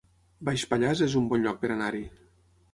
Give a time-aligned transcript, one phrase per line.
[0.47, 2.05] Baix Pallars es un bon lloc per anar-hi